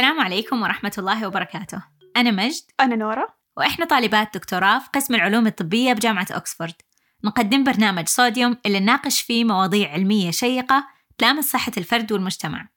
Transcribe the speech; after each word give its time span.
السلام 0.00 0.20
عليكم 0.20 0.62
ورحمة 0.62 0.92
الله 0.98 1.26
وبركاته. 1.26 1.82
أنا 2.16 2.30
مجد. 2.30 2.62
أنا 2.80 2.96
نورا 2.96 3.26
وإحنا 3.56 3.84
طالبات 3.84 4.34
دكتوراه 4.34 4.78
في 4.78 4.88
قسم 4.94 5.14
العلوم 5.14 5.46
الطبية 5.46 5.92
بجامعة 5.92 6.26
أكسفورد. 6.30 6.74
نقدم 7.24 7.64
برنامج 7.64 8.08
صوديوم 8.08 8.56
اللي 8.66 8.80
نناقش 8.80 9.20
فيه 9.20 9.44
مواضيع 9.44 9.92
علمية 9.92 10.30
شيقة 10.30 10.86
تلامس 11.18 11.44
صحة 11.44 11.72
الفرد 11.78 12.12
والمجتمع. 12.12 12.68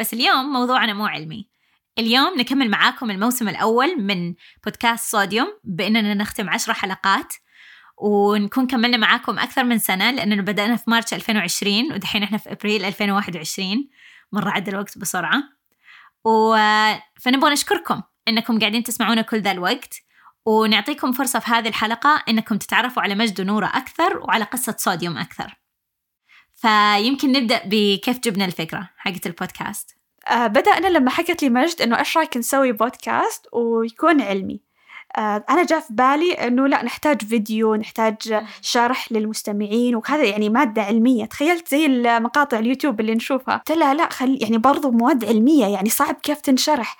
بس 0.00 0.14
اليوم 0.14 0.52
موضوعنا 0.52 0.92
مو 0.92 1.06
علمي. 1.06 1.48
اليوم 1.98 2.38
نكمل 2.38 2.70
معاكم 2.70 3.10
الموسم 3.10 3.48
الأول 3.48 4.02
من 4.02 4.34
بودكاست 4.64 5.10
صوديوم 5.10 5.48
بأننا 5.64 6.14
نختم 6.14 6.50
عشرة 6.50 6.72
حلقات 6.72 7.32
ونكون 7.98 8.66
كملنا 8.66 8.96
معاكم 8.96 9.38
أكثر 9.38 9.64
من 9.64 9.78
سنة 9.78 10.10
لأننا 10.10 10.42
بدأنا 10.42 10.76
في 10.76 10.90
مارس 10.90 11.14
2020 11.14 11.92
ودحين 11.92 12.22
إحنا 12.22 12.38
في 12.38 12.52
أبريل 12.52 12.84
2021 12.84 13.88
مرة 14.32 14.50
عدى 14.50 14.70
الوقت 14.70 14.98
بسرعة. 14.98 15.42
و... 16.24 16.56
فنبغى 17.20 17.52
نشكركم 17.52 18.02
إنكم 18.28 18.58
قاعدين 18.58 18.82
تسمعونا 18.82 19.22
كل 19.22 19.40
ذا 19.40 19.50
الوقت. 19.50 19.94
ونعطيكم 20.46 21.12
فرصة 21.12 21.38
في 21.38 21.50
هذه 21.50 21.68
الحلقة 21.68 22.24
إنكم 22.28 22.56
تتعرفوا 22.58 23.02
على 23.02 23.14
مجد 23.14 23.40
ونورة 23.40 23.66
أكثر 23.66 24.18
وعلى 24.18 24.44
قصة 24.44 24.76
صوديوم 24.78 25.18
أكثر. 25.18 25.60
فيمكن 26.54 27.32
نبدأ 27.32 27.62
بكيف 27.64 28.18
جبنا 28.18 28.44
الفكرة 28.44 28.90
حقت 28.96 29.26
البودكاست. 29.26 29.96
آه 30.28 30.46
بدأنا 30.46 30.86
لما 30.86 31.10
حكت 31.10 31.42
لي 31.42 31.50
مجد 31.50 31.82
إنه 31.82 31.98
إيش 31.98 32.16
رأيك 32.16 32.36
نسوي 32.36 32.72
بودكاست 32.72 33.46
ويكون 33.52 34.20
علمي. 34.22 34.60
آه 35.16 35.44
أنا 35.50 35.64
جاء 35.64 35.80
في 35.80 35.92
بالي 35.92 36.32
إنه 36.32 36.66
لا 36.66 36.82
نحتاج 36.84 37.22
فيديو 37.22 37.74
نحتاج 37.74 38.44
شرح 38.60 39.12
للمستمعين 39.12 39.96
وهذا 39.96 40.24
يعني 40.24 40.48
مادة 40.48 40.82
علمية. 40.82 41.24
تخيلت 41.24 41.68
زي 41.68 41.86
المقاطع 41.86 42.58
اليوتيوب 42.58 43.00
اللي 43.00 43.14
نشوفها. 43.14 43.56
قلت 43.56 43.72
لها 43.72 43.94
لا 43.94 44.08
خلي 44.10 44.36
يعني 44.36 44.58
برضو 44.58 44.90
مواد 44.90 45.24
علمية 45.24 45.66
يعني 45.66 45.88
صعب 45.88 46.14
كيف 46.14 46.40
تنشرح. 46.40 46.96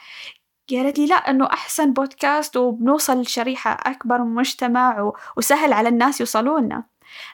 قالت 0.71 0.99
لي 0.99 1.07
لا 1.07 1.15
إنه 1.17 1.47
أحسن 1.47 1.93
بودكاست 1.93 2.57
وبنوصل 2.57 3.21
لشريحة 3.21 3.71
أكبر 3.91 4.19
من 4.19 4.27
المجتمع 4.31 5.13
وسهل 5.37 5.73
على 5.73 5.89
الناس 5.89 6.21
يوصلونا. 6.21 6.85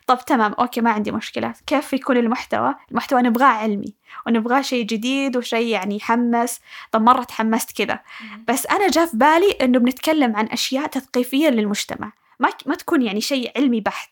طب 0.07 0.19
تمام 0.27 0.53
أوكي 0.53 0.81
ما 0.81 0.91
عندي 0.91 1.13
مشكلة. 1.13 1.55
كيف 1.67 1.93
يكون 1.93 2.17
المحتوى؟ 2.17 2.75
المحتوى 2.91 3.23
نبغاه 3.23 3.47
علمي 3.47 3.95
ونبغاه 4.27 4.61
شيء 4.61 4.85
جديد 4.85 5.37
وشيء 5.37 5.67
يعني 5.67 5.97
يحمس. 5.97 6.61
طب 6.93 7.03
مرة 7.03 7.23
تحمست 7.23 7.83
كذا. 7.83 8.01
بس 8.49 8.67
أنا 8.67 8.89
جاء 8.89 9.07
في 9.07 9.17
بالي 9.17 9.51
إنه 9.63 9.79
بنتكلم 9.79 10.37
عن 10.37 10.47
أشياء 10.47 10.87
تثقيفية 10.87 11.49
للمجتمع. 11.49 12.13
ما 12.41 12.49
ما 12.67 12.75
تكون 12.75 13.03
يعني 13.03 13.21
شيء 13.21 13.53
علمي 13.57 13.81
بحت. 13.81 14.11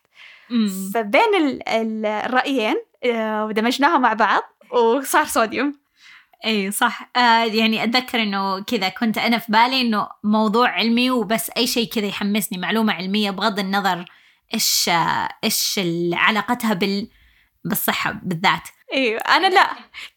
فبين 0.93 1.35
ال 1.37 1.69
ال 1.69 2.05
الرأيين 2.05 2.75
آه، 3.05 3.51
دمجناها 3.51 3.97
مع 3.97 4.13
بعض 4.13 4.41
وصار 4.71 5.25
صوديوم. 5.25 5.85
إي 6.45 6.71
صح. 6.71 7.09
آه 7.15 7.43
يعني 7.43 7.83
أتذكر 7.83 8.21
إنه 8.21 8.59
كذا 8.59 8.89
كنت 8.89 9.17
أنا 9.17 9.37
في 9.37 9.51
بالي 9.51 9.81
إنه 9.81 10.07
موضوع 10.23 10.69
علمي 10.69 11.11
وبس 11.11 11.51
أي 11.57 11.67
شيء 11.67 11.87
كذا 11.87 12.05
يحمسني 12.05 12.57
معلومة 12.57 12.93
علمية 12.93 13.31
بغض 13.31 13.59
النظر 13.59 14.05
إيش 14.53 14.89
إيش 15.43 15.79
علاقتها 16.13 16.73
بال 16.73 17.09
بالصحة 17.65 18.11
بالذات. 18.23 18.61
أيوه 18.93 19.19
أنا 19.19 19.47
لا. 19.47 19.69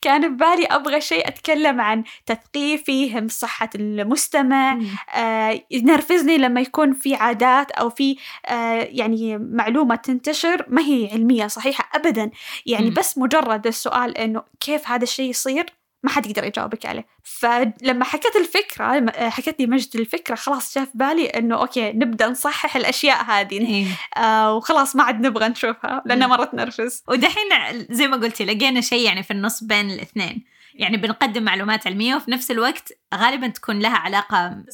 كان 0.02 0.34
ببالي 0.34 0.66
أبغى 0.66 1.00
شيء 1.00 1.28
أتكلم 1.28 1.80
عن 1.80 2.04
تثقيفي 2.26 3.06
يهم 3.06 3.28
صحة 3.28 3.70
المستمع. 3.74 4.78
آه 5.14 5.64
ينرفزني 5.70 6.38
لما 6.38 6.60
يكون 6.60 6.92
في 6.92 7.14
عادات 7.14 7.70
أو 7.70 7.90
في 7.90 8.16
آه 8.46 8.88
يعني 8.90 9.38
معلومة 9.38 9.94
تنتشر. 9.94 10.66
ما 10.68 10.82
هي 10.82 11.08
علمية 11.12 11.46
صحيحة 11.46 11.90
ابدا. 11.94 12.30
يعني 12.66 12.90
م. 12.90 12.94
بس 12.94 13.18
مجرد 13.18 13.66
السؤال 13.66 14.18
إنه 14.18 14.42
كيف 14.60 14.88
هذا 14.88 15.02
الشيء 15.02 15.30
يصير؟ 15.30 15.77
ما 16.02 16.10
حد 16.10 16.26
يقدر 16.26 16.44
يجاوبك 16.44 16.86
عليه. 16.86 17.06
فلما 17.22 18.04
حكيت 18.04 18.36
الفكرة 18.36 19.10
حكيت 19.28 19.60
لي 19.60 19.66
مجد 19.66 19.96
الفكرة 19.96 20.34
خلاص 20.34 20.74
جاء 20.74 20.84
في 20.84 20.90
بالي 20.94 21.26
إنه 21.26 21.56
أوكي 21.56 21.92
نبدأ 21.92 22.28
نصحح 22.28 22.76
الأشياء 22.76 23.24
هذه. 23.24 23.58
إيه. 23.58 23.86
آه 24.16 24.54
وخلاص 24.54 24.96
ما 24.96 25.02
عاد 25.04 25.20
نبغى 25.20 25.48
نشوفها 25.48 26.02
لأنها 26.06 26.26
مرة 26.26 26.44
تنرفز 26.44 27.02
ودحين 27.08 27.48
زي 27.90 28.08
ما 28.08 28.16
قلتي 28.16 28.44
لقينا 28.44 28.80
شيء 28.80 29.04
يعني 29.04 29.22
في 29.22 29.30
النص 29.30 29.64
بين 29.64 29.90
الاثنين. 29.90 30.44
يعني 30.74 30.96
بنقدم 30.96 31.42
معلومات 31.42 31.86
علمية 31.86 32.14
وفي 32.14 32.30
نفس 32.30 32.50
الوقت 32.50 32.92
غالبا 33.14 33.48
تكون 33.48 33.78
لها 33.78 33.96
علاقة 33.96 34.64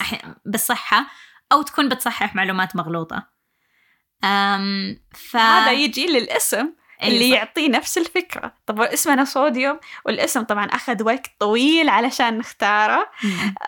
بالصحة 0.44 1.06
أو 1.52 1.62
تكون 1.62 1.88
بتصحح 1.88 2.34
معلومات 2.34 2.76
مغلوطة. 2.76 3.26
أم 4.24 5.00
ف... 5.14 5.36
هذا 5.36 5.72
يجي 5.72 6.06
للاسم. 6.06 6.72
اللي 7.06 7.31
يعطيه 7.31 7.69
نفس 7.69 7.98
الفكرة. 7.98 8.53
طبعا 8.66 8.92
اسمنا 8.92 9.25
صوديوم 9.25 9.78
والاسم 10.06 10.42
طبعا 10.42 10.65
أخذ 10.65 11.03
وقت 11.03 11.26
طويل 11.41 11.88
علشان 11.88 12.38
نختاره. 12.38 13.10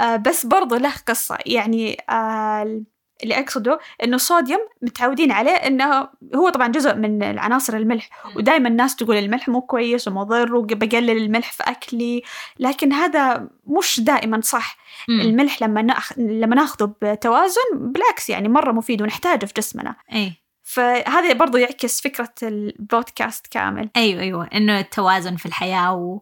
آه 0.00 0.16
بس 0.16 0.46
برضو 0.46 0.76
له 0.76 0.92
قصة. 1.08 1.38
يعني 1.46 2.04
آه 2.10 2.82
اللي 3.22 3.40
أقصده 3.40 3.78
إنه 4.04 4.16
الصوديوم 4.16 4.60
متعودين 4.82 5.32
عليه 5.32 5.50
إنه 5.50 6.08
هو 6.34 6.48
طبعا 6.48 6.68
جزء 6.68 6.94
من 6.94 7.22
العناصر 7.22 7.76
الملح 7.76 8.08
ودائما 8.36 8.68
الناس 8.68 8.96
تقول 8.96 9.16
الملح 9.16 9.48
مو 9.48 9.60
كويس 9.60 10.08
ومضر 10.08 10.54
وبقلل 10.54 11.10
الملح 11.10 11.52
في 11.52 11.62
أكلي 11.62 12.22
لكن 12.58 12.92
هذا 12.92 13.48
مش 13.66 14.00
دائما 14.00 14.40
صح. 14.40 14.76
مم. 15.08 15.20
الملح 15.20 15.62
لما 15.62 15.82
نأخ... 15.82 16.12
لما 16.18 16.56
ناخذه 16.56 16.94
بتوازن 17.02 17.60
بالعكس 17.74 18.30
يعني 18.30 18.48
مرة 18.48 18.72
مفيد 18.72 19.02
ونحتاجه 19.02 19.46
في 19.46 19.52
جسمنا. 19.56 19.96
أي. 20.12 20.32
فهذا 20.68 21.32
برضو 21.32 21.56
يعكس 21.56 22.00
فكرة 22.00 22.34
البودكاست 22.42 23.46
كامل. 23.46 23.90
أيوة 23.96 24.22
أيوة. 24.22 24.48
إنه 24.54 24.78
التوازن 24.78 25.36
في 25.36 25.46
الحياة 25.46 25.94
و... 25.94 26.20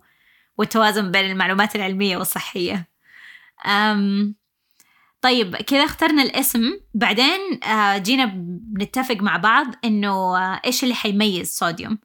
والتوازن 0.58 1.10
بين 1.10 1.30
المعلومات 1.30 1.76
العلمية 1.76 2.16
والصحية. 2.16 2.88
أم... 3.66 4.34
طيب 5.20 5.56
كذا 5.56 5.84
اخترنا 5.84 6.22
الاسم. 6.22 6.60
بعدين 6.94 7.64
آه، 7.64 7.98
جينا 7.98 8.32
بنتفق 8.46 9.16
مع 9.16 9.36
بعض 9.36 9.66
إنه 9.84 10.38
آه، 10.38 10.60
إيش 10.64 10.84
اللي 10.84 10.94
حيميز 10.94 11.54
صوديوم؟ 11.54 11.98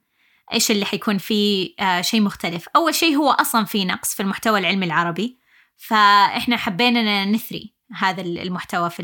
إيش 0.53 0.71
اللي 0.71 0.85
حيكون 0.85 1.17
فيه 1.17 1.73
آه، 1.79 2.01
شيء 2.01 2.21
مختلف؟ 2.21 2.67
أول 2.75 2.95
شيء 2.95 3.15
هو 3.15 3.29
أصلا 3.29 3.65
في 3.65 3.85
نقص 3.85 4.15
في 4.15 4.23
المحتوى 4.23 4.59
العلمي 4.59 4.85
العربي. 4.85 5.39
فإحنا 5.77 6.57
حبينا 6.57 7.25
نثري 7.25 7.73
هذا 7.95 8.21
المحتوى 8.21 8.89
في 8.89 9.03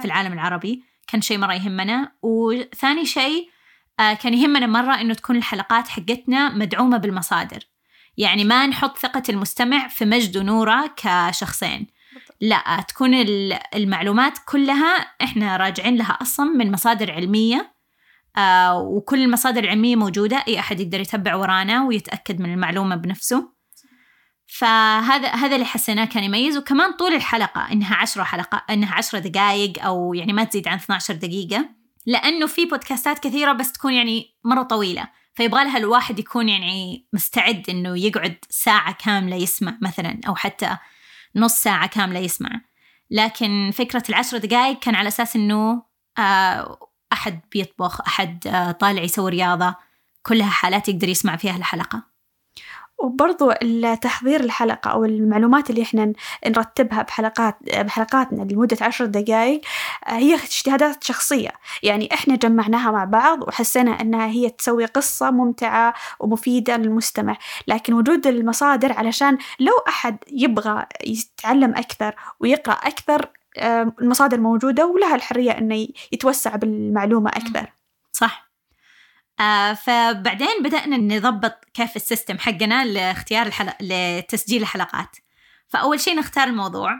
في 0.00 0.04
العالم 0.04 0.32
العربي. 0.32 0.95
كان 1.06 1.20
شيء 1.20 1.38
مرة 1.38 1.54
يهمنا. 1.54 2.12
وثاني 2.22 3.04
شيء 3.04 3.50
آه، 4.00 4.14
كان 4.14 4.34
يهمنا 4.34 4.66
مرة 4.66 5.00
إنه 5.00 5.14
تكون 5.14 5.36
الحلقات 5.36 5.88
حقتنا 5.88 6.48
مدعومة 6.48 6.96
بالمصادر. 6.96 7.58
يعني 8.16 8.44
ما 8.44 8.66
نحط 8.66 8.98
ثقة 8.98 9.22
المستمع 9.28 9.88
في 9.88 10.04
مجد 10.04 10.36
ونورة 10.36 10.94
كشخصين. 10.96 11.86
لا 12.40 12.84
تكون 12.88 13.14
المعلومات 13.74 14.38
كلها 14.46 14.96
إحنا 15.22 15.56
راجعين 15.56 15.96
لها 15.96 16.18
أصلا 16.22 16.46
من 16.46 16.72
مصادر 16.72 17.12
علمية. 17.12 17.72
آه 18.36 18.78
وكل 18.78 19.22
المصادر 19.22 19.64
العلمية 19.64 19.96
موجودة. 19.96 20.44
أي 20.48 20.58
أحد 20.58 20.80
يقدر 20.80 21.00
يتبع 21.00 21.34
ورانا 21.34 21.84
ويتأكد 21.84 22.40
من 22.40 22.52
المعلومة 22.52 22.96
بنفسه. 22.96 23.55
فهذا 24.46 25.28
هذا 25.28 25.54
اللي 25.54 25.66
حسيناه 25.66 26.04
كان 26.04 26.24
يميز. 26.24 26.56
وكمان 26.56 26.92
طول 26.92 27.14
الحلقة 27.14 27.72
إنها 27.72 27.96
عشرة 27.96 28.22
حلقة 28.22 28.64
إنها 28.70 28.94
عشرة 28.94 29.18
دقائق 29.18 29.84
أو 29.84 30.14
يعني 30.14 30.32
ما 30.32 30.44
تزيد 30.44 30.68
عن 30.68 30.76
12 30.76 31.14
دقيقة. 31.14 31.68
لأنه 32.06 32.46
في 32.46 32.64
بودكاستات 32.64 33.18
كثيرة 33.18 33.52
بس 33.52 33.72
تكون 33.72 33.92
يعني 33.92 34.34
مرة 34.44 34.62
طويلة. 34.62 35.08
فيبغى 35.34 35.64
لها 35.64 35.78
الواحد 35.78 36.18
يكون 36.18 36.48
يعني 36.48 37.06
مستعد 37.12 37.70
إنه 37.70 37.98
يقعد 37.98 38.36
ساعة 38.50 38.92
كاملة 39.04 39.36
يسمع 39.36 39.78
مثلا 39.82 40.20
أو 40.28 40.34
حتى 40.34 40.76
نص 41.36 41.54
ساعة 41.54 41.86
كاملة 41.86 42.20
يسمع. 42.20 42.60
لكن 43.10 43.70
فكرة 43.74 44.02
العشرة 44.08 44.38
دقائق 44.38 44.78
كان 44.78 44.94
على 44.94 45.08
أساس 45.08 45.36
إنه 45.36 45.82
آه، 46.18 46.78
أحد 47.12 47.40
بيطبخ 47.52 48.00
أحد 48.00 48.46
آه، 48.46 48.70
طالع 48.72 49.02
يسوي 49.02 49.30
رياضة. 49.30 49.74
كلها 50.22 50.50
حالات 50.50 50.88
يقدر 50.88 51.08
يسمع 51.08 51.36
فيها 51.36 51.56
الحلقة. 51.56 52.15
وبرضو 52.98 53.50
التحضير 53.62 54.40
الحلقة 54.40 54.90
أو 54.90 55.04
المعلومات 55.04 55.70
اللي 55.70 55.82
إحنا 55.82 56.12
نرتبها 56.46 57.02
بحلقات 57.02 57.56
بحلقاتنا 57.80 58.42
لمدة 58.42 58.76
عشر 58.80 59.06
دقايق 59.06 59.60
آه، 60.06 60.10
هي 60.12 60.34
اجتهادات 60.34 61.04
شخصية. 61.04 61.50
يعني 61.82 62.08
إحنا 62.14 62.36
جمعناها 62.36 62.90
مع 62.90 63.04
بعض 63.04 63.42
وحسينا 63.48 64.00
أنها 64.00 64.26
هي 64.26 64.50
تسوي 64.50 64.84
قصة 64.84 65.30
ممتعة 65.30 65.94
ومفيدة 66.20 66.76
للمستمع. 66.76 67.36
لكن 67.68 67.92
وجود 67.94 68.26
المصادر 68.26 68.92
علشان 68.92 69.38
لو 69.60 69.72
أحد 69.88 70.16
يبغى 70.32 70.86
يتعلم 71.06 71.74
أكثر 71.74 72.14
ويقرأ 72.40 72.74
أكثر 72.74 73.30
آه، 73.58 73.92
المصادر 74.00 74.40
موجودة 74.40 74.86
ولها 74.86 75.14
الحرية 75.14 75.50
أنه 75.50 75.88
يتوسع 76.12 76.56
بالمعلومة 76.56 77.30
أكثر. 77.30 77.72
صح. 78.12 78.45
آه 79.40 79.72
فبعدين 79.72 80.62
بدأنا 80.64 80.96
نضبط 80.96 81.64
كيف 81.74 81.96
السيستم 81.96 82.38
حقنا 82.38 82.84
لاختيار 82.84 83.46
الحلقة 83.46 83.76
لتسجيل 83.80 84.62
الحلقات. 84.62 85.16
فأول 85.68 86.00
شيء 86.00 86.18
نختار 86.18 86.48
الموضوع. 86.48 86.90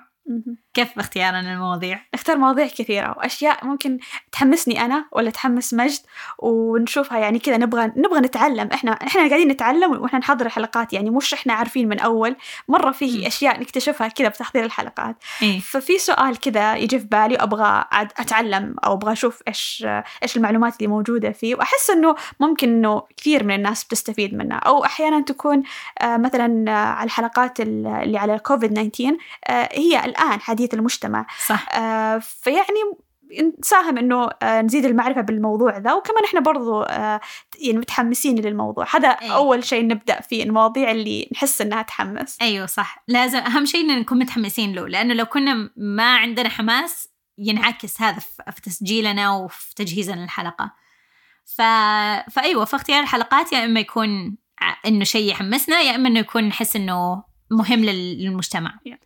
كيف 0.77 0.97
باختيارنا 0.97 1.41
المواضيع؟ 1.55 2.01
نختار 2.15 2.37
مواضيع 2.37 2.67
كثيرة 2.67 3.15
وأشياء 3.19 3.67
ممكن 3.67 3.99
تحمسني 4.33 4.85
أنا 4.85 5.05
ولا 5.13 5.31
تحمس 5.31 5.75
مجد 5.75 5.99
ونشوفها 6.39 7.19
يعني 7.19 7.39
كذا 7.39 7.57
نبغى 7.57 7.93
نبغى 7.97 8.21
نتعلم. 8.21 8.69
إحنا 8.73 8.93
إحنا 8.93 9.29
قاعدين 9.29 9.49
نتعلم 9.49 9.93
وإحنا 10.03 10.19
نحضر 10.19 10.47
الحلقات 10.47 10.93
يعني 10.93 11.11
مش 11.11 11.35
إحنا 11.35 11.53
عارفين 11.53 11.89
من 11.89 12.01
أول. 12.01 12.37
مرة 12.69 12.91
فيه 12.91 13.21
مم. 13.21 13.27
أشياء 13.27 13.61
نكتشفها 13.61 14.09
كذا 14.09 14.29
بتحضير 14.29 14.65
الحلقات. 14.65 15.17
إيه. 15.43 15.61
ففي 15.61 15.99
سؤال 15.99 16.41
كذا 16.41 16.77
يجي 16.77 16.99
في 16.99 17.07
بالي 17.07 17.35
وأبغى 17.35 17.85
أتعلم 17.93 18.75
أو 18.85 18.93
أبغى 18.93 19.13
أشوف 19.13 19.43
إيش 19.49 19.87
إيش 20.23 20.37
المعلومات 20.37 20.77
اللي 20.77 20.87
موجودة 20.87 21.33
فيه. 21.33 21.55
وأحس 21.55 21.91
إنه 21.91 22.15
ممكن 22.41 22.69
إنه 22.69 23.03
كثير 23.17 23.45
من 23.45 23.55
الناس 23.55 23.85
بتستفيد 23.85 24.35
منها. 24.35 24.59
أو 24.59 24.85
أحيانا 24.85 25.21
تكون 25.21 25.63
آه، 26.03 26.17
مثلا 26.17 26.71
آه، 26.71 26.75
على 26.75 27.05
الحلقات 27.07 27.61
ال- 27.61 27.87
اللي 27.87 28.19
على 28.19 28.35
الكوفيد 28.35 28.73
19 28.93 29.17
آه، 29.47 29.69
هي 29.73 30.05
الآن 30.05 30.41
حديث 30.41 30.66
المجتمع. 30.75 31.27
صح. 31.47 31.67
آه، 31.73 32.19
فيعني 32.19 32.79
نساهم 33.59 33.99
إنه 33.99 34.29
آه، 34.43 34.63
نزيد 34.63 34.85
المعرفة 34.85 35.21
بالموضوع 35.21 35.79
ذا. 35.79 35.93
وكمان 35.93 36.25
إحنا 36.25 36.41
برضو 36.41 36.83
آه، 36.83 37.21
يعني 37.61 37.79
متحمسين 37.79 38.39
للموضوع. 38.39 38.87
هذا 38.97 39.09
أي. 39.09 39.33
أول 39.33 39.65
شيء 39.65 39.87
نبدأ 39.87 40.21
فيه 40.21 40.43
المواضيع 40.43 40.91
اللي 40.91 41.29
نحس 41.33 41.61
إنها 41.61 41.83
تحمس. 41.83 42.37
أيوه 42.43 42.67
صح. 42.67 43.05
لازم 43.09 43.39
أهم 43.39 43.65
شيء 43.65 43.81
إن 43.81 44.01
نكون 44.01 44.19
متحمسين 44.19 44.73
له. 44.73 44.89
لأنه 44.89 45.15
لو 45.15 45.25
كنا 45.27 45.71
ما 45.77 46.17
عندنا 46.17 46.49
حماس 46.49 47.09
ينعكس 47.39 48.03
هذا 48.03 48.19
في 48.53 48.61
تسجيلنا 48.63 49.31
وفي 49.31 49.75
تجهيزنا 49.75 50.21
للحلقة. 50.21 50.73
ف... 51.45 51.63
فأيوة 52.31 52.65
في 52.65 52.77
اختيار 52.77 53.03
الحلقات 53.03 53.53
يا 53.53 53.65
إما 53.65 53.81
يكون 53.81 54.37
إنه 54.87 55.05
شيء 55.05 55.31
يحمسنا 55.31 55.81
يا 55.81 55.95
إما 55.95 56.09
إنه 56.09 56.21
يكون 56.21 56.45
نحس 56.45 56.77
إنه 56.77 57.25
مهم 57.51 57.85
لل- 57.85 58.25
للمجتمع. 58.25 58.79
Yeah. 58.89 58.99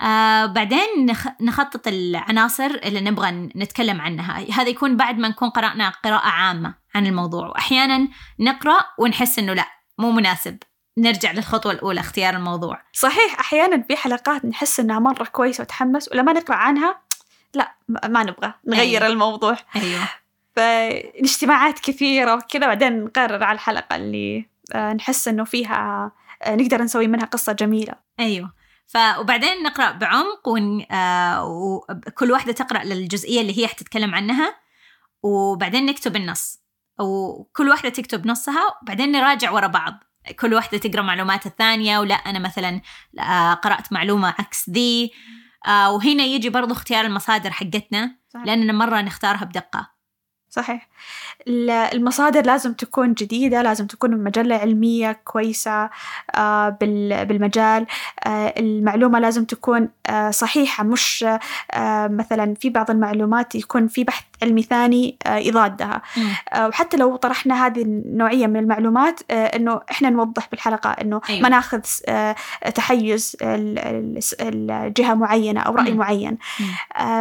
آه 0.00 0.46
بعدين 0.46 1.06
نخ... 1.06 1.26
نخطط 1.40 1.88
العناصر 1.88 2.70
اللي 2.84 3.00
نبغى 3.00 3.30
نتكلم 3.56 4.00
عنها. 4.00 4.52
هذا 4.52 4.68
يكون 4.68 4.96
بعد 4.96 5.18
ما 5.18 5.28
نكون 5.28 5.50
قرأنا 5.50 5.88
قراءة 5.88 6.28
عامة 6.28 6.74
عن 6.94 7.06
الموضوع. 7.06 7.48
وأحيانا 7.48 8.08
نقرأ 8.40 8.78
ونحس 8.98 9.38
إنه 9.38 9.52
لا 9.52 9.66
مو 9.98 10.10
مناسب. 10.10 10.58
نرجع 10.98 11.32
للخطوة 11.32 11.72
الأولى 11.72 12.00
اختيار 12.00 12.36
الموضوع. 12.36 12.82
صحيح 12.92 13.40
أحيانا 13.40 13.82
في 13.82 13.96
حلقات 13.96 14.44
نحس 14.44 14.80
إنها 14.80 14.98
مرة 14.98 15.24
كويسة 15.24 15.62
وتحمس 15.62 16.12
ولما 16.12 16.32
نقرأ 16.32 16.56
عنها 16.56 17.00
لا 17.54 17.74
ما 17.88 18.22
نبغى 18.22 18.52
نغير 18.66 19.02
أيوة. 19.02 19.12
الموضوع. 19.12 19.56
أيوه. 19.76 20.08
فاجتماعات 20.56 21.78
كثيرة 21.78 22.34
وكذا 22.34 22.66
بعدين 22.66 23.04
نقرر 23.04 23.44
على 23.44 23.54
الحلقة 23.54 23.96
اللي 23.96 24.46
آه، 24.74 24.92
نحس 24.92 25.28
إنه 25.28 25.44
فيها 25.44 26.12
آه، 26.42 26.56
نقدر 26.56 26.82
نسوي 26.82 27.06
منها 27.06 27.24
قصة 27.24 27.52
جميلة. 27.52 27.94
أيوه. 28.20 28.52
ف 28.86 28.98
وبعدين 29.18 29.62
نقرأ 29.62 29.90
بعمق 29.92 30.48
ون... 30.48 30.86
آه 30.92 31.44
وكل 31.46 32.32
واحدة 32.32 32.52
تقرأ 32.52 32.84
للجزئية 32.84 33.40
اللي 33.40 33.58
هي 33.58 33.68
حتتكلم 33.68 34.14
عنها 34.14 34.56
وبعدين 35.22 35.86
نكتب 35.86 36.16
النص. 36.16 36.58
وكل 37.00 37.68
واحدة 37.68 37.88
تكتب 37.88 38.26
نصها 38.26 38.78
وبعدين 38.82 39.12
نراجع 39.12 39.50
ورا 39.50 39.66
بعض. 39.66 39.94
كل 40.40 40.54
واحدة 40.54 40.78
تقرأ 40.78 41.02
معلومات 41.02 41.46
الثانية 41.46 41.98
ولا 41.98 42.14
أنا 42.14 42.38
مثلا 42.38 42.80
آه 43.18 43.54
قرأت 43.54 43.92
معلومة 43.92 44.34
عكس 44.38 44.70
ذي. 44.70 45.12
آه 45.66 45.92
وهنا 45.92 46.24
يجي 46.24 46.50
برضو 46.50 46.72
اختيار 46.72 47.04
المصادر 47.04 47.50
حقتنا 47.50 48.16
لأننا 48.44 48.72
مرة 48.72 49.00
نختارها 49.00 49.44
بدقة. 49.44 49.95
صحيح. 50.56 50.88
ال- 51.48 51.70
المصادر 51.70 52.46
لازم 52.46 52.72
تكون 52.72 53.14
جديدة 53.14 53.62
لازم 53.62 53.86
تكون 53.86 54.10
من 54.10 54.24
مجلة 54.24 54.54
علمية 54.56 55.20
كويسة 55.24 55.90
آه، 56.34 56.68
بال- 56.68 57.26
بالمجال. 57.26 57.86
آه، 58.26 58.54
المعلومة 58.58 59.18
لازم 59.18 59.44
تكون 59.44 59.88
آه، 60.06 60.30
صحيحة 60.30 60.84
مش 60.84 61.26
مثلا 62.10 62.54
في 62.60 62.70
بعض 62.70 62.90
المعلومات 62.90 63.54
يكون 63.54 63.88
في 63.88 64.04
بحث 64.04 64.24
علمي 64.42 64.62
ثاني 64.62 65.16
يضادها. 65.28 66.02
وحتى 66.60 66.96
لو 66.96 67.16
طرحنا 67.16 67.66
هذه 67.66 67.82
النوعية 67.82 68.46
من 68.46 68.56
المعلومات 68.56 69.20
إنه 69.30 69.80
إحنا 69.90 70.10
نوضح 70.10 70.48
بالحلقة 70.50 70.90
إنه 70.90 71.20
أيوة. 71.30 71.42
ما 71.42 71.48
ناخذ 71.48 71.80
تحيز 72.74 73.36
ال- 73.42 73.78
ال- 74.40 74.70
الجهة 74.70 75.14
معينة 75.14 75.60
أو 75.60 75.74
رأي. 75.74 75.94
معين. 75.94 76.38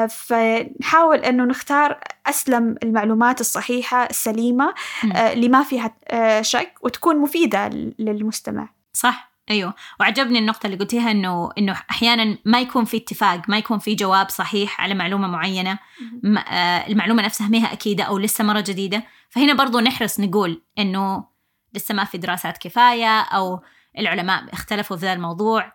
فنحاول 0.09 1.17
إنه 1.17 1.43
نختار 1.45 1.97
أسلم 2.29 2.75
المعلومات 2.83 3.41
الصحيحة 3.41 4.03
السليمة. 4.05 4.73
آه، 5.15 5.33
اللي 5.33 5.49
ما 5.49 5.63
فيها 5.63 5.95
آه، 6.07 6.41
شك 6.41 6.73
وتكون 6.81 7.17
مفيدة 7.17 7.67
للمستمع. 7.99 8.69
صح. 8.93 9.35
أيوه. 9.49 9.73
وعجبني 9.99 10.39
النقطة 10.39 10.65
اللي 10.67 10.77
قلتيها 10.77 11.11
إنه 11.11 11.49
إنه 11.57 11.71
أحيانا 11.91 12.37
ما 12.45 12.59
يكون 12.61 12.85
في 12.85 12.97
اتفاق 12.97 13.49
ما 13.49 13.57
يكون 13.57 13.79
في 13.79 13.95
جواب 13.95 14.29
صحيح 14.29 14.81
على 14.81 14.93
معلومة 14.93 15.27
معينة. 15.27 15.79
م- 16.23 16.37
آه، 16.37 16.87
المعلومة 16.87 17.23
نفسها 17.23 17.47
ما 17.47 17.57
هي 17.57 17.73
أكيدة 17.73 18.03
أو 18.03 18.17
لسه 18.17 18.43
مرة 18.43 18.59
جديدة. 18.67 19.03
فهنا 19.29 19.53
برضو 19.53 19.79
نحرص 19.79 20.19
نقول 20.19 20.61
إنه 20.79 21.25
لسه 21.73 21.95
ما 21.95 22.03
في 22.03 22.17
دراسات 22.17 22.57
كفاية 22.57 23.21
أو 23.21 23.61
العلماء 23.97 24.53
اختلفوا 24.53 24.97
في 24.97 25.05
ذا 25.05 25.13
الموضوع 25.13 25.73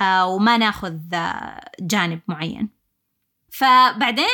آه، 0.00 0.26
وما 0.26 0.56
ناخذ 0.56 0.98
آه، 1.14 1.60
جانب 1.80 2.20
معين. 2.28 2.68
فبعدين 3.52 4.26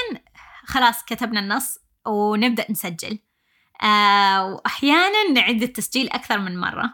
خلاص 0.72 1.04
كتبنا 1.04 1.40
النص 1.40 1.78
ونبدأ 2.06 2.66
نسجل. 2.70 3.18
آه، 3.82 4.46
وأحيانا 4.46 5.30
نعيد 5.34 5.62
التسجيل 5.62 6.10
أكثر 6.10 6.38
من 6.38 6.60
مرة 6.60 6.90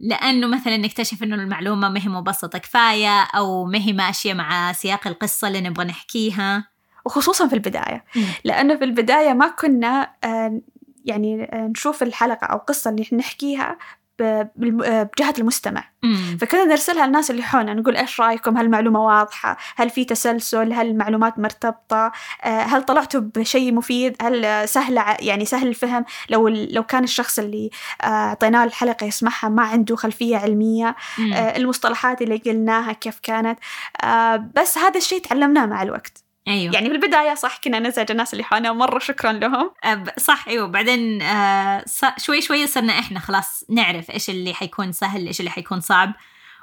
لأنه 0.00 0.46
مثلا 0.46 0.76
نكتشف 0.76 1.22
إنه 1.22 1.34
المعلومة 1.34 1.88
ما 1.88 2.00
هي 2.00 2.08
مبسطة 2.08 2.58
كفاية 2.58 3.22
أو 3.22 3.64
ما 3.64 3.78
هي 3.78 3.92
ماشية 3.92 4.34
مع 4.34 4.72
سياق 4.72 5.06
القصة 5.06 5.48
اللي 5.48 5.60
نبغى 5.60 5.84
نحكيها. 5.84 6.68
وخصوصا 7.04 7.48
في 7.48 7.54
البداية. 7.54 8.04
لأنه 8.44 8.76
في 8.76 8.84
البداية 8.84 9.32
ما 9.32 9.48
كنا 9.48 10.12
آه، 10.24 10.60
يعني 11.04 11.44
آه، 11.44 11.66
نشوف 11.66 12.02
الحلقة 12.02 12.46
أو 12.46 12.56
القصة 12.56 12.90
اللي 12.90 13.06
نحكيها 13.12 13.78
بجهة 14.18 15.34
المستمع. 15.38 15.84
مم. 16.02 16.38
فكنا 16.40 16.64
نرسلها 16.64 17.06
للناس 17.06 17.30
اللي 17.30 17.42
حولنا 17.42 17.74
نقول 17.74 17.96
إيش 17.96 18.20
رأيكم؟ 18.20 18.56
هل 18.58 18.64
المعلومة 18.64 19.00
واضحة؟ 19.00 19.56
هل 19.76 19.90
في 19.90 20.04
تسلسل؟ 20.04 20.72
هل 20.72 20.86
المعلومات 20.86 21.38
مرتبطة؟ 21.38 22.12
آه، 22.44 22.60
هل 22.62 22.82
طلعتوا 22.82 23.20
بشيء 23.20 23.74
مفيد؟ 23.74 24.16
هل 24.22 24.44
آه، 24.44 24.66
ع- 24.98 25.16
يعني 25.20 25.44
سهل 25.44 25.68
الفهم؟ 25.68 26.04
لو 26.30 26.48
لو 26.48 26.82
كان 26.82 27.04
الشخص 27.04 27.38
اللي 27.38 27.70
آه، 28.02 28.04
أعطيناه 28.06 28.64
الحلقة 28.64 29.06
يسمعها 29.06 29.48
ما 29.48 29.62
عنده 29.62 29.96
خلفية 29.96 30.36
علمية 30.36 30.96
مم. 31.18 31.32
آه، 31.32 31.56
المصطلحات 31.56 32.22
اللي 32.22 32.36
قلناها 32.36 32.92
كيف 32.92 33.18
كانت. 33.22 33.58
آه، 34.04 34.36
بس 34.56 34.78
هذا 34.78 34.96
الشيء 34.98 35.20
تعلمناه 35.20 35.66
مع 35.66 35.82
الوقت. 35.82 36.23
أيوه. 36.48 36.74
يعني 36.74 36.88
في 36.88 36.94
البداية 36.94 37.34
صح 37.34 37.60
كنا 37.64 37.78
نزعج 37.78 38.10
الناس 38.10 38.32
اللي 38.32 38.44
حولنا 38.44 38.72
مرة 38.72 38.98
شكرا 38.98 39.32
لهم. 39.32 39.70
أب- 39.86 40.18
صح 40.20 40.48
أيوه. 40.48 40.66
بعدين 40.66 41.22
آه 41.22 41.84
شوي 42.18 42.40
شوي 42.40 42.66
صرنا 42.66 42.98
إحنا 42.98 43.20
خلاص 43.20 43.64
نعرف 43.70 44.10
إيش 44.10 44.30
اللي 44.30 44.54
حيكون 44.54 44.92
سهل 44.92 45.26
إيش 45.26 45.40
اللي 45.40 45.50
حيكون 45.50 45.80
صعب 45.80 46.12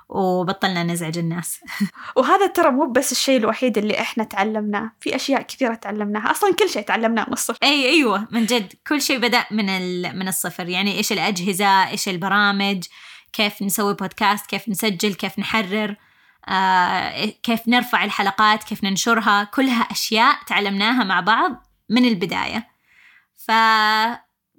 وبطلنا 0.09 0.83
نزعج 0.83 1.17
الناس. 1.17 1.59
وهذا 2.17 2.47
ترى 2.47 2.71
مو 2.71 2.85
بس 2.91 3.11
الشيء 3.11 3.38
الوحيد 3.38 3.77
اللي 3.77 4.00
إحنا 4.01 4.23
تعلمناه 4.23 4.91
في 5.00 5.15
أشياء 5.15 5.41
كثيرة 5.41 5.73
تعلمناها. 5.73 6.31
أصلا 6.31 6.53
كل 6.53 6.69
شيء 6.69 6.81
تعلمناه 6.81 7.25
من 7.27 7.33
الصفر. 7.33 7.57
أي 7.63 7.89
أيوه 7.89 8.27
من 8.31 8.45
جد. 8.45 8.73
كل 8.88 9.01
شيء 9.01 9.17
بدأ 9.17 9.45
من. 9.51 9.65
من 10.19 10.27
الصفر. 10.27 10.69
يعني 10.69 10.97
إيش 10.97 11.11
الأجهزة 11.11 11.88
إيش 11.88 12.09
البرامج 12.09 12.83
كيف 13.33 13.61
نسوي 13.61 13.93
بودكاست 13.93 14.45
كيف 14.45 14.69
نسجل 14.69 15.13
كيف 15.13 15.39
نحرر. 15.39 15.95
كيف 17.43 17.67
نرفع 17.67 18.03
الحلقات 18.03 18.63
كيف 18.63 18.83
ننشرها 18.83 19.43
كلها 19.43 19.81
أشياء 19.81 20.43
تعلمناها 20.48 21.03
مع 21.03 21.19
بعض 21.19 21.67
من 21.89 22.05
البداية. 22.05 22.67
ف 23.36 23.51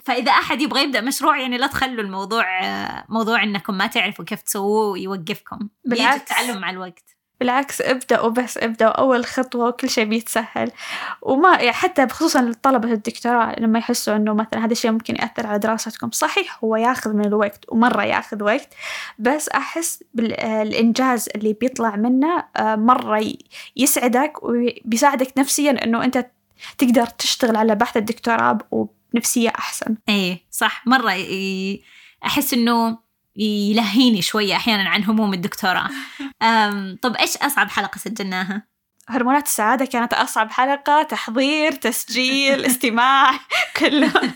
فإذا 0.04 0.32
أحد 0.32 0.60
يبغى 0.60 0.82
يبدأ 0.82 1.00
مشروع 1.00 1.38
يعني 1.38 1.58
لا 1.58 1.66
تخلوا 1.66 2.04
الموضوع 2.04 2.64
آه، 2.64 3.04
موضوع 3.08 3.42
إنكم 3.42 3.74
ما 3.74 3.86
تعرفوا 3.86 4.24
كيف 4.24 4.42
تسووه 4.42 4.98
يوقفكم. 4.98 5.68
بالعكس. 5.84 6.20
التعلم 6.20 6.60
مع 6.60 6.70
الوقت. 6.70 7.16
بالعكس 7.42 7.80
ابدأوا 7.80 8.28
بس 8.30 8.58
ابدأوا 8.58 8.90
أول 8.90 9.24
خطوة 9.24 9.68
وكل 9.68 9.90
شيء 9.90 10.04
بيتسهل. 10.04 10.70
وما 11.22 11.54
يعني 11.54 11.72
حتى 11.72 12.06
بخصوصا 12.06 12.52
طلبة 12.62 12.92
الدكتوراه 12.92 13.60
لما 13.60 13.78
يحسوا 13.78 14.16
إنه 14.16 14.34
مثلا 14.34 14.64
هذا 14.64 14.72
الشيء 14.72 14.90
ممكن 14.90 15.14
يأثر 15.14 15.46
على 15.46 15.58
دراستكم. 15.58 16.10
صحيح 16.10 16.58
هو 16.64 16.76
ياخذ 16.76 17.12
من 17.12 17.24
الوقت 17.26 17.64
ومرة 17.68 18.02
ياخذ 18.02 18.42
وقت 18.42 18.68
بس 19.18 19.48
أحس 19.48 20.04
بالإنجاز 20.14 21.28
اللي 21.34 21.52
بيطلع 21.52 21.96
منه 21.96 22.44
آه، 22.56 22.76
مرة 22.76 23.32
يسعدك 23.76 24.32
وبيساعدك 24.42 25.38
نفسيا 25.38 25.84
إنه 25.84 26.04
أنت 26.04 26.26
تقدر 26.78 27.06
تشتغل 27.06 27.56
على 27.56 27.74
بحث 27.74 27.96
الدكتوراه 27.96 28.58
وبنفسية 28.70 29.48
أحسن. 29.48 29.96
إيه 30.08 30.40
صح. 30.50 30.86
مرة. 30.86 31.14
أحس 32.24 32.54
إنه 32.54 32.98
يلهيني 33.36 34.22
شوية 34.22 34.56
أحيانا 34.56 34.88
عن 34.90 35.04
هموم 35.04 35.34
الدكتوراه. 35.34 35.88
طب 37.02 37.16
إيش 37.16 37.36
أصعب 37.36 37.70
حلقة 37.70 37.98
سجلناها؟ 37.98 38.62
هرمونات 39.08 39.46
السعادة 39.46 39.84
كانت 39.84 40.12
أصعب 40.14 40.50
حلقة 40.50 41.02
تحضير 41.02 41.72
تسجيل 41.72 42.64
استماع 42.66 43.30
كله 43.76 44.12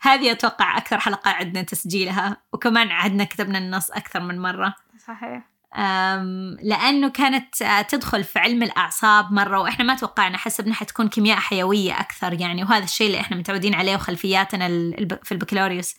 هذه 0.00 0.32
أتوقع 0.32 0.76
أكثر 0.76 0.98
حلقة 1.00 1.30
عدنا 1.30 1.62
تسجيلها 1.62 2.36
وكمان 2.52 2.88
عدنا 2.90 3.24
كتبنا 3.24 3.58
النص 3.58 3.90
أكثر 3.90 4.20
من 4.20 4.38
مرة 4.42 4.74
صحيح 5.06 5.48
أم، 5.76 6.56
لأنه 6.62 7.08
كانت 7.08 7.62
آه، 7.62 7.82
تدخل 7.82 8.24
في 8.24 8.38
علم 8.38 8.62
الأعصاب 8.62 9.32
مرة 9.32 9.60
وإحنا 9.60 9.84
ما 9.84 9.94
توقعنا 9.94 10.38
حسبنا 10.38 10.74
حتكون 10.74 11.08
كيمياء 11.08 11.38
حيوية 11.38 12.00
أكثر 12.00 12.32
يعني 12.32 12.62
وهذا 12.64 12.84
الشيء 12.84 13.06
اللي 13.06 13.20
إحنا 13.20 13.36
متعودين 13.36 13.74
عليه 13.74 13.94
وخلفياتنا 13.94 14.68
في 15.24 15.32
البكالوريوس 15.32 15.94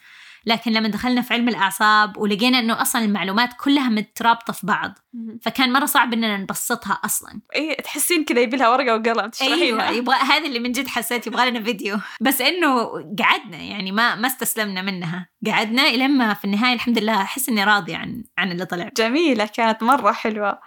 لكن 0.45 0.71
لما 0.71 0.87
دخلنا 0.87 1.21
في 1.21 1.33
علم 1.33 1.49
الأعصاب 1.49 2.17
ولقينا 2.17 2.59
إنه 2.59 2.81
أصلا 2.81 3.05
المعلومات 3.05 3.49
كلها 3.63 3.89
مترابطة 3.89 4.53
في 4.53 4.67
بعض 4.67 4.99
فكان 5.41 5.73
مرة 5.73 5.85
صعب 5.85 6.13
إننا 6.13 6.37
نبسطها 6.37 6.99
أصلا. 7.05 7.41
اي 7.55 7.75
تحسين 7.75 8.23
كذا 8.23 8.39
يبي 8.39 8.57
لها 8.57 8.69
ورقة 8.69 8.95
وقلم 8.95 9.29
تشرحينها 9.29 9.63
أيوه 9.63 9.89
يبغى 9.89 10.15
هذا 10.15 10.45
اللي 10.45 10.59
من 10.59 10.71
جد 10.71 10.87
حسيت 10.87 11.27
يبغى 11.27 11.49
لنا 11.49 11.63
فيديو. 11.63 11.97
بس 12.21 12.41
إنه 12.41 12.85
قعدنا 13.19 13.57
يعني 13.57 13.91
ما 13.91 14.15
ما 14.15 14.27
استسلمنا 14.27 14.81
منها. 14.81 15.29
قعدنا 15.47 15.87
الين 15.87 16.17
ما 16.17 16.33
في 16.33 16.45
النهاية 16.45 16.73
الحمد 16.73 16.99
لله 16.99 17.21
أحس 17.21 17.49
إني 17.49 17.63
راضية 17.63 17.97
عن 17.97 18.23
عن 18.37 18.51
اللي 18.51 18.65
طلع. 18.65 18.89
جميلة 18.97 19.45
كانت 19.45 19.83
مرة 19.83 20.11
حلوة. 20.11 20.59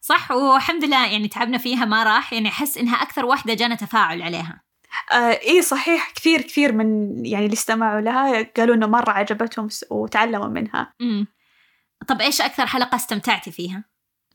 صح 0.00 0.30
والحمد 0.30 0.84
لله 0.84 1.06
يعني 1.06 1.28
تعبنا 1.28 1.58
فيها 1.58 1.84
ما 1.84 2.04
راح. 2.04 2.32
يعني 2.32 2.48
أحس 2.48 2.78
إنها 2.78 3.02
أكثر 3.02 3.24
واحدة 3.24 3.54
جانا 3.54 3.74
تفاعل 3.74 4.22
عليها. 4.22 4.69
آه 5.12 5.30
إيه 5.30 5.60
صحيح 5.60 6.10
كثير 6.10 6.42
كثير 6.42 6.72
من 6.72 6.86
يعني 7.26 7.44
اللي 7.44 7.54
استمعوا 7.54 8.00
لها 8.00 8.42
قالوا 8.42 8.74
إنه 8.74 8.86
مرة 8.86 9.10
عجبتهم 9.10 9.68
وتعلموا 9.90 10.48
منها. 10.48 10.94
مم. 11.00 11.26
طب 12.08 12.20
إيش 12.20 12.40
أكثر 12.40 12.66
حلقة 12.66 12.96
استمتعتي 12.96 13.52
فيها؟ 13.52 13.84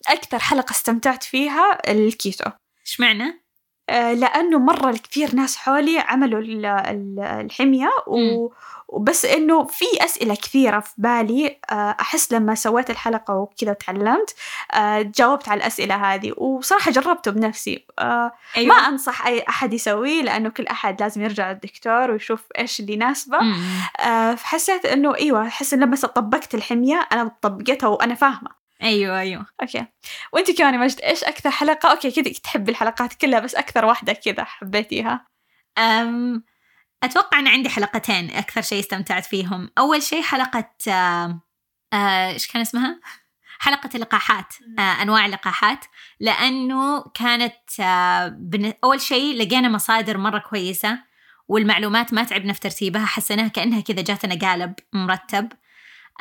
أكثر 0.07 0.39
حلقة 0.39 0.71
استمتعت 0.71 1.24
فيها 1.24 1.91
الكيتو. 1.91 2.50
إيش 2.85 3.00
معنى؟ 3.00 3.24
آه 3.24 3.44
لأنه 3.89 4.60
مرة 4.60 4.89
الكثير 4.89 5.36
ناس 5.36 5.58
حولي 5.58 6.00
عملوا 6.00 6.39
ال- 6.39 6.65
ال- 6.65 7.20
الحمية 7.20 7.89
و... 8.08 8.50
وبس 8.88 9.25
إنه 9.25 9.63
في 9.63 9.86
أسئلة 10.01 10.36
كثيرة 10.36 10.80
في 10.80 10.94
بالي 10.98 11.60
آه 11.72 11.96
أحس 12.01 12.34
لما 12.34 12.56
سويت 12.56 12.89
الحلقة 12.89 13.34
وكذا 13.34 13.74
تعلمت 13.74 14.36
آه 14.74 15.01
جاوبت 15.01 15.50
على 15.50 15.58
الأسئلة 15.58 15.96
هذه 15.96 16.34
وصراحة 16.38 16.92
جربته 16.92 17.32
بنفسي. 17.32 17.86
آه 18.00 18.32
ما 18.68 18.75
أنصح 18.75 19.25
أي 19.27 19.44
أحد 19.50 19.74
يسويه 19.74 20.22
لأنه 20.22 20.50
كل 20.50 20.68
أحد 20.68 21.01
لازم 21.01 21.22
يرجع 21.22 21.51
للدكتور 21.51 22.12
ويشوف 22.12 22.42
إيش 22.60 22.80
اللي 22.80 22.94
يناسبه. 22.94 23.38
آه 24.00 24.36
فحسيت 24.36 24.86
إنه 24.86 25.15
أيوة 25.15 25.48
أحس 25.48 25.74
إن 25.74 25.80
لما 25.84 25.96
طبقت 25.96 26.56
الحمية 26.56 27.08
أنا 27.12 27.32
طبقتها 27.42 27.88
وأنا 27.88 28.15
فاهمة. 28.15 28.64
أيوه 28.84 29.20
أيوه. 29.20 29.46
أوكي. 29.62 29.86
وأنت 30.34 30.51
كمان 30.58 30.79
مجد 30.79 31.01
إيش 31.01 31.24
أكثر 31.24 31.51
حلقة؟ 31.51 31.91
أوكي 31.91 32.12
كذا 32.12 32.34
تحبي 32.44 32.72
الحلقات 32.72 33.13
كلها 33.13 33.39
بس 33.39 33.55
أكثر 33.55 33.86
واحدة 33.86 34.13
كذا 34.13 34.44
حبيتيها؟ 34.44 35.27
أم 35.77 36.44
أتوقع 37.03 37.39
أن 37.39 37.48
عندي 37.48 37.70
حلقتين 37.70 38.32
أكثر 38.32 38.62
شيء 38.62 38.79
استمتعت 38.79 39.25
فيهم. 39.25 39.70
أول 39.77 40.03
شيء 40.03 40.22
حلقة 40.22 40.70
آه، 40.88 41.41
آه، 41.94 42.32
إيش 42.32 42.48
كان 42.48 42.62
اسمها؟ 42.62 43.00
حلقة 43.60 43.89
اللقاحات 43.96 44.53
آه، 44.79 45.01
أنواع 45.01 45.25
اللقاحات. 45.25 45.86
لأنه 46.20 47.01
كانت 47.13 47.79
آه، 47.79 48.27
بن- 48.27 48.74
أول 48.84 49.01
شيء 49.01 49.36
لقينا 49.38 49.70
مصادر 49.70 50.17
مرة 50.17 50.39
كويسة 50.39 51.00
والمعلومات 51.48 52.13
ما 52.13 52.24
تعبنا 52.24 52.53
في 52.53 52.60
ترتيبها 52.60 53.05
حسيناها 53.05 53.48
كأنها 53.48 53.82
كذا 53.82 54.01
جاتنا 54.01 54.50
قالب 54.50 54.74
مرتب. 54.94 55.51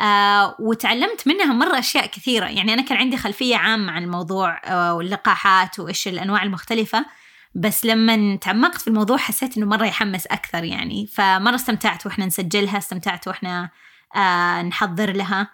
آه 0.00 0.56
وتعلمت 0.58 1.28
منها 1.28 1.52
مرة 1.52 1.78
أشياء 1.78 2.06
كثيرة. 2.06 2.46
يعني 2.46 2.74
أنا 2.74 2.82
كان 2.82 2.98
عندي 2.98 3.16
خلفية 3.16 3.56
عامة 3.56 3.92
عن 3.92 4.02
الموضوع 4.04 4.60
آه 4.64 4.94
واللقاحات 4.94 5.78
وإيش 5.78 6.08
الأنواع 6.08 6.42
المختلفة 6.42 7.06
بس 7.54 7.84
لما 7.84 8.36
تعمقت 8.36 8.80
في 8.80 8.88
الموضوع 8.88 9.16
حسيت 9.16 9.56
إنه 9.56 9.66
مرة 9.66 9.86
يحمس 9.86 10.26
أكثر 10.26 10.64
يعني. 10.64 11.06
فمرة 11.06 11.54
استمتعت 11.54 12.06
وإحنا 12.06 12.26
نسجلها 12.26 12.78
استمتعت 12.78 13.28
وإحنا 13.28 13.70
آه 14.16 14.62
نحضر 14.62 15.12
لها. 15.12 15.48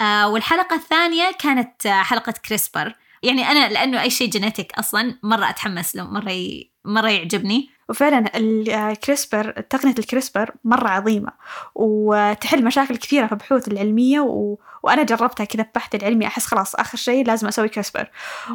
آه 0.00 0.28
والحلقة 0.28 0.76
الثانية 0.76 1.32
كانت 1.38 1.86
آه 1.86 2.02
حلقة 2.02 2.34
كريسبر. 2.48 2.94
يعني 3.22 3.50
أنا 3.50 3.68
لأنه 3.68 4.00
أي 4.02 4.10
شيء 4.10 4.30
جينيتك 4.30 4.72
أصلا 4.78 5.18
مرة 5.22 5.50
أتحمس 5.50 5.96
له 5.96 6.04
مرة 6.04 6.30
ي... 6.30 6.72
مرة 6.84 7.08
يعجبني. 7.10 7.70
وفعلا 7.88 8.24
الكريسبر 8.36 9.50
تقنية 9.50 9.94
الكريسبر 9.98 10.50
مرة 10.64 10.88
عظيمة 10.88 11.32
وتحل 11.74 12.64
مشاكل 12.64 12.96
كثيرة 12.96 13.26
في 13.26 13.32
البحوث 13.32 13.68
العلمية 13.68 14.20
و... 14.20 14.58
وأنا 14.82 15.02
جربتها 15.02 15.44
كذا 15.44 15.62
ببحث 15.62 15.94
العلمي 15.94 16.26
أحس 16.26 16.46
خلاص 16.46 16.74
آخر 16.74 16.98
شيء 16.98 17.26
لازم 17.26 17.46
أسوي 17.48 17.68
كريسبر 17.68 18.10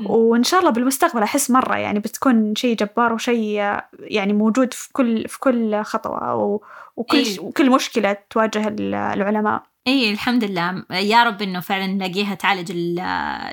وإن 0.06 0.44
شاء 0.44 0.60
الله 0.60 0.72
بالمستقبل 0.72 1.24
أحس 1.24 1.52
مرة 1.52 1.76
يعني 1.78 2.00
بتكون 2.00 2.56
شيء 2.56 2.76
جبار 2.76 3.14
وشيء 3.14 3.80
يعني 4.00 4.34
موجود 4.34 4.74
في 4.74 4.90
كل 4.94 5.28
في 5.28 5.40
كل 5.40 5.82
خطوة 5.84 6.36
و... 6.36 6.62
وكل 6.98 7.18
إيه. 7.18 7.40
وكل 7.40 7.70
مشكلة 7.70 8.18
تواجه 8.30 8.68
ال- 8.68 8.94
العلماء. 8.96 9.64
اي 9.88 10.12
الحمد 10.12 10.44
لله. 10.44 10.84
يا 10.92 11.24
رب 11.24 11.42
إنه 11.42 11.60
فعلا 11.60 11.88
نلاقيها 11.88 12.36
تعالج 12.36 12.72
ال- 12.72 13.00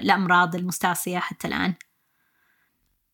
الأمراض 0.03 0.55
المستعصية 0.57 1.19
حتى 1.19 1.49
الآن. 1.49 1.75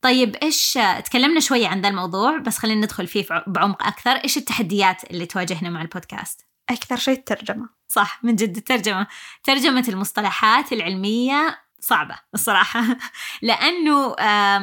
طيب 0.03 0.37
إيش 0.37 0.79
تكلمنا 1.05 1.41
شوية 1.41 1.69
عن 1.69 1.81
ذا 1.81 1.89
الموضوع 1.89 2.39
بس 2.39 2.59
خلينا 2.59 2.81
ندخل 2.81 3.07
فيه 3.07 3.27
بعمق 3.47 3.87
أكثر. 3.87 4.11
إيش 4.11 4.37
التحديات 4.37 5.11
اللي 5.11 5.27
تواجهنا 5.27 5.71
مع 5.71 5.83
البودكاست؟ 5.83 6.47
أكثر 6.71 6.97
شيء 6.97 7.19
الترجمة. 7.19 7.69
صح 7.89 8.25
من 8.25 8.37
جد 8.37 8.57
الترجمة. 8.57 9.07
ترجمة 9.45 9.85
المصطلحات 9.89 10.73
العلمية 10.73 11.59
صعبة 11.81 12.15
الصراحة. 12.35 12.85
لأنه 13.43 14.15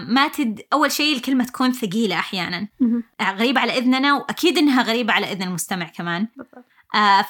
ما 0.08 0.28
تد 0.28 0.62
أول 0.74 0.92
شيء 0.92 1.16
الكلمة 1.16 1.44
تكون 1.44 1.74
ثقيلة 1.74 2.20
أحيانا. 2.20 2.68
غريبة 3.22 3.62
على 3.62 3.78
إذننا 3.78 4.14
وأكيد 4.14 4.58
إنها 4.58 4.84
غريبة 4.84 5.14
على 5.14 5.32
إذن 5.32 5.44
المستمع 5.44 5.86
كمان. 5.86 6.28
بالضبط. 6.38 6.66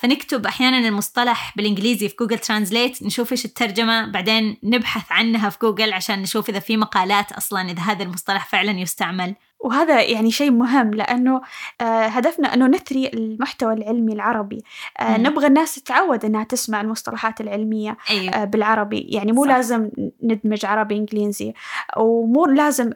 فنكتب 0.02 0.46
أحيانا 0.46 0.88
المصطلح 0.88 1.54
بالإنجليزي 1.56 2.10
في 2.10 2.16
جوجل 2.20 2.40
ترانزليت 2.40 3.04
نشوف 3.04 3.32
إيش 3.32 3.46
الترجمة 3.46 4.06
بعدين 4.06 4.58
نبحث 4.64 5.12
عنها 5.12 5.50
في 5.50 5.58
جوجل 5.62 5.94
عشان 5.94 6.22
نشوف 6.22 6.50
إذا 6.50 6.60
في 6.60 6.78
مقالات 6.78 7.32
أصلا 7.32 7.62
إذا 7.72 7.82
هذا 7.82 8.04
المصطلح 8.04 8.46
فعلا 8.46 8.72
يستعمل. 8.72 9.36
وهذا 9.60 10.02
يعني 10.02 10.32
شيء 10.32 10.52
مهم 10.52 10.92
لأنه 10.94 11.42
آه، 11.82 11.84
هدفنا 12.06 12.54
أنه 12.54 12.68
نثري 12.68 13.08
المحتوى 13.14 13.74
العلمي 13.74 14.14
العربي. 14.14 14.64
آه،. 15.00 15.18
نبغى 15.18 15.48
الناس 15.48 15.76
تتعود 15.76 16.26
أنها 16.26 16.44
تسمع 16.44 16.82
المصطلحات 16.82 17.42
العلمية 17.42 17.98
أيوه. 18.10 18.34
آه، 18.34 18.46
بالعربي. 18.46 19.00
يعني 19.00 19.32
مو 19.32 19.44
صح. 19.46 19.50
لازم 19.52 19.90
ندمج 20.24 20.66
عربي 20.66 20.96
إنجليزي. 20.96 21.54
ومو 21.98 22.46
لازم 22.46 22.90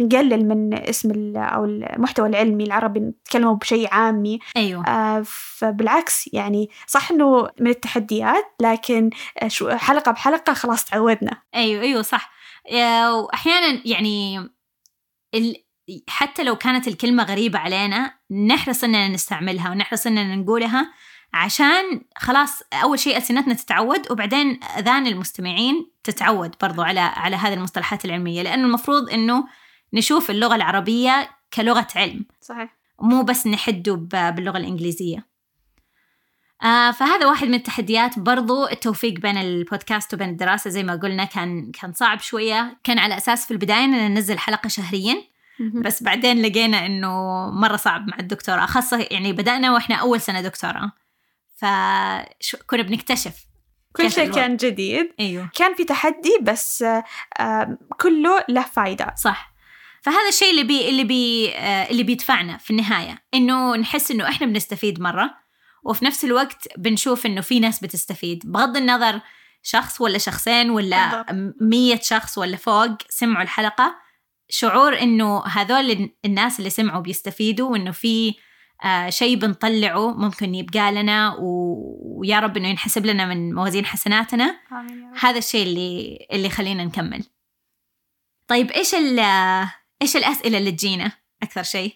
نقلل 0.00 0.48
من 0.48 0.74
اسم 0.74 1.36
أو 1.36 1.64
المحتوى 1.64 2.28
العلمي 2.28 2.64
العربي 2.64 3.00
نتكلمه 3.00 3.54
بشيء 3.54 3.88
عامي. 3.94 4.38
آه، 4.88 5.22
فبالعكس 5.26 6.30
يعني 6.32 6.70
صح 6.86 7.10
أنه 7.10 7.48
من 7.60 7.70
التحديات 7.70 8.44
لكن 8.62 9.10
حلقة 9.70 10.12
بحلقة 10.12 10.52
خلاص 10.52 10.84
تعودنا. 10.84 11.42
أيوه 11.54 11.82
أيوه 11.82 12.02
صح. 12.02 12.30
يا- 12.70 13.10
واحيانا 13.10 13.80
يعني 13.84 14.38
ال... 15.34 15.56
حتى 16.08 16.44
لو 16.44 16.56
كانت 16.56 16.88
الكلمة 16.88 17.24
غريبة 17.24 17.58
علينا 17.58 18.14
نحرص 18.30 18.84
إننا 18.84 19.08
نستعملها 19.08 19.70
ونحرص 19.70 20.06
إننا 20.06 20.36
نقولها 20.36 20.92
عشان 21.34 22.00
خلاص 22.16 22.62
أول 22.72 22.98
شيء 22.98 23.16
ألسنتنا 23.16 23.54
تتعود 23.54 24.12
وبعدين 24.12 24.60
أذان 24.78 25.06
المستمعين 25.06 25.90
تتعود 26.04 26.54
برضو 26.62 26.82
على 26.82 27.00
على 27.00 27.36
هذه 27.36 27.54
المصطلحات 27.54 28.04
العلمية. 28.04 28.42
لأنه 28.42 28.66
المفروض 28.66 29.10
إنه 29.10 29.44
نشوف 29.92 30.30
اللغة 30.30 30.54
العربية 30.54 31.30
كلغة 31.54 31.86
علم. 31.96 32.26
صحيح. 32.40 32.76
مو 33.00 33.22
بس 33.22 33.46
نحده 33.46 33.94
باللغة 33.94 34.58
الإنجليزية. 34.58 35.26
آه 36.62 36.90
فهذا 36.90 37.26
واحد 37.26 37.48
من 37.48 37.54
التحديات 37.54 38.18
برضو 38.18 38.68
التوفيق 38.68 39.12
بين 39.12 39.36
البودكاست 39.36 40.14
وبين 40.14 40.28
الدراسة. 40.28 40.70
زي 40.70 40.82
ما 40.82 40.96
قلنا 40.96 41.24
كان 41.24 41.72
كان 41.72 41.92
صعب 41.92 42.20
شوية. 42.20 42.78
كان 42.84 42.98
على 42.98 43.16
أساس 43.16 43.46
في 43.46 43.50
البداية 43.50 43.84
أننا 43.84 44.08
ننزل 44.08 44.38
حلقة 44.38 44.68
شهريا. 44.68 45.22
بس 45.74 46.02
بعدين 46.02 46.42
لقينا 46.42 46.86
أنه 46.86 47.10
مرة 47.50 47.76
صعب 47.76 48.08
مع 48.08 48.16
الدكتوراه. 48.20 48.66
خاصة 48.66 49.06
يعني 49.10 49.32
بدأنا 49.32 49.72
وإحنا 49.72 49.96
أول 49.96 50.20
سنة 50.20 50.40
دكتوراه. 50.40 50.92
فكنا 51.56 52.82
بنكتشف 52.82 53.34
كل 53.96 54.10
شيء؟ 54.10 54.32
كان 54.32 54.56
جديد. 54.56 55.12
أيوه. 55.20 55.50
كان 55.54 55.74
في 55.74 55.84
تحدي 55.84 56.38
بس 56.42 56.84
آه، 57.40 57.78
كله 58.00 58.44
له 58.48 58.62
فايدة. 58.62 59.14
صح. 59.16 59.52
فهذا 60.02 60.28
الشيء 60.28 60.50
اللي 60.50 60.62
بي 60.64 60.88
اللي 60.88 61.04
بي 61.04 61.52
آه، 61.54 61.90
اللي 61.90 62.02
بيدفعنا 62.02 62.56
في 62.56 62.70
النهاية. 62.70 63.18
إنه 63.34 63.76
نحس 63.76 64.10
إنه 64.10 64.28
إحنا 64.28 64.46
بنستفيد 64.46 65.00
مرة. 65.00 65.47
وفي 65.88 66.04
نفس 66.04 66.24
الوقت 66.24 66.68
بنشوف 66.78 67.26
إنه 67.26 67.40
في 67.40 67.60
ناس 67.60 67.80
بتستفيد. 67.80 68.42
بغض 68.52 68.76
النظر 68.76 69.20
شخص 69.62 70.00
ولا 70.00 70.18
شخصين 70.18 70.70
ولا. 70.70 71.26
مية 71.60 72.00
شخص 72.02 72.38
ولا 72.38 72.56
فوق 72.56 72.96
سمعوا 73.08 73.42
الحلقة 73.42 73.94
شعور 74.50 74.98
إنه 74.98 75.44
هذول 75.46 76.10
الناس 76.24 76.58
اللي 76.58 76.70
سمعوا 76.70 77.00
بيستفيدوا 77.02 77.70
وإنه 77.70 77.90
في 77.90 78.34
آه 78.84 79.10
شيء 79.10 79.36
بنطلعه 79.36 80.10
ممكن 80.16 80.54
يبقى 80.54 80.92
لنا 80.92 81.34
و- 81.38 82.18
ويا 82.20 82.40
رب 82.40 82.56
إنه 82.56 82.68
ينحسب 82.68 83.06
لنا 83.06 83.26
من 83.26 83.54
موازين 83.54 83.86
حسناتنا. 83.86 84.60
هذا 85.20 85.38
الشيء 85.38 85.62
اللي 85.62 86.26
اللي 86.32 86.50
خلينا 86.50 86.84
نكمل. 86.84 87.24
طيب 88.48 88.70
إيش 88.70 88.94
ال 88.94 89.18
إيش 90.02 90.16
الأسئلة 90.16 90.58
اللي 90.58 90.72
تجينا؟ 90.72 91.12
أكثر 91.42 91.62
شيء. 91.62 91.92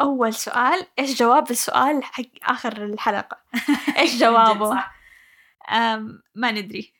أول 0.00 0.34
سؤال 0.34 0.86
إيش 0.98 1.18
جواب 1.18 1.50
السؤال 1.50 2.04
حق 2.04 2.22
آخر 2.42 2.84
الحلقة؟ 2.84 3.38
إيش 3.98 4.20
جوابه؟ 4.20 4.84
ما 6.34 6.50
ندري. 6.50 6.92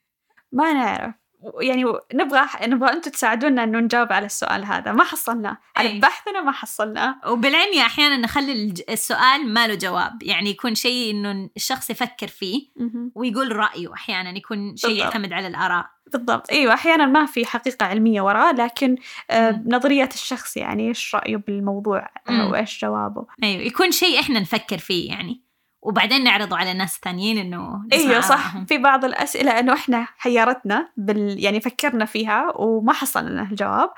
ما 0.52 0.72
نعرف. 0.72 1.14
يعني 1.60 1.84
نبغى 2.14 2.40
نبغى 2.62 2.92
أنتم 2.92 3.10
تساعدونا 3.10 3.64
انه 3.64 3.78
نجاوب 3.78 4.12
على 4.12 4.26
السؤال 4.26 4.64
هذا 4.64 4.92
ما 4.92 5.04
حصلناه 5.04 5.58
على 5.76 5.88
أي. 5.88 5.98
بحثنا 5.98 6.40
ما 6.40 6.52
حصلناه 6.52 7.20
وبالعلم 7.26 7.78
أحيانا 7.78 8.16
نخلي 8.16 8.74
السؤال 8.88 9.52
ما 9.52 9.66
له 9.66 9.74
جواب 9.74 10.22
يعني 10.22 10.50
يكون 10.50 10.74
شيء 10.74 11.10
إنه 11.10 11.50
الشخص 11.56 11.90
يفكر 11.90 12.28
فيه. 12.28 12.68
ويقول 13.14 13.56
رأيه 13.56 13.94
أحيانا 13.94 14.38
يكون 14.38 14.76
شيء. 14.76 14.96
يعتمد 14.96 15.32
على 15.32 15.46
الآراء 15.46 15.86
بالضبط 16.12 16.50
إيوه 16.50 16.74
أحيانا 16.74 17.06
ما 17.06 17.26
في 17.26 17.46
حقيقة 17.46 17.86
علمية 17.86 18.22
وراه 18.22 18.52
لكن 18.52 18.96
آه،. 19.30 19.62
نظرية 19.66 20.08
الشخص 20.14 20.56
يعني 20.56 20.88
إيش 20.88 21.14
رأيه 21.14 21.36
بالموضوع 21.36 22.08
آه،. 22.28 22.50
وإيش 22.50 22.84
جوابه 22.84 23.26
إيوه 23.42 23.62
يكون 23.62 23.90
شيء 23.90 24.20
إحنا 24.20 24.40
نفكر 24.40 24.78
فيه 24.78 25.08
يعني 25.08 25.47
وبعدين 25.82 26.24
نعرضه 26.24 26.56
على 26.56 26.72
الناس 26.72 26.96
الثانيين 26.96 27.38
إنه 27.38 27.82
إيوه 27.92 28.20
صح. 28.20 28.30
آرائهم. 28.46 28.64
في 28.64 28.78
بعض 28.78 29.04
الأسئلة 29.04 29.58
إنه 29.58 29.72
إحنا 29.72 30.06
حيرتنا 30.18 30.88
بال 30.96 31.44
يعني 31.44 31.60
فكرنا 31.60 32.04
فيها 32.04 32.52
وما 32.56 32.92
حصلنا 32.92 33.42
الجواب. 33.42 33.90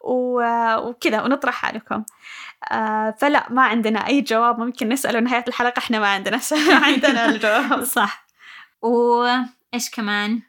و- 0.00 0.76
وكذا 0.88 1.22
ونطرحها 1.22 1.72
لكم 1.72 2.04
آه 2.72 3.14
فلا 3.18 3.46
ما 3.50 3.62
عندنا 3.62 4.06
أي 4.06 4.20
جواب. 4.20 4.58
ممكن 4.58 4.88
نسأله 4.88 5.20
نهاية 5.20 5.44
الحلقة. 5.48 5.78
إحنا 5.78 5.98
ما 5.98 6.08
عندنا 6.08 6.40
ما 6.68 6.76
عندنا 6.86 7.26
الجواب. 7.26 7.84
صح. 7.98 8.26
وايش 8.82 9.90
كمان؟ 9.92 10.40